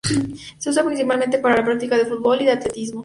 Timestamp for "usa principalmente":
0.71-1.37